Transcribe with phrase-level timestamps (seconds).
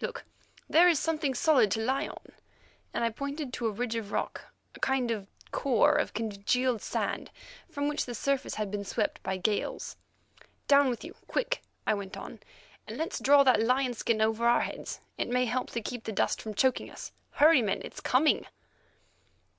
[0.00, 0.24] Look;
[0.70, 2.32] there is something solid to lie on,"
[2.94, 7.30] and I pointed to a ridge of rock, a kind of core of congealed sand,
[7.68, 9.98] from which the surface had been swept by gales.
[10.66, 12.40] "Down with you, quick," I went on,
[12.88, 14.98] "and let's draw that lion skin over our heads.
[15.18, 17.12] It may help to keep the dust from choking us.
[17.32, 18.46] Hurry, men; it's coming!"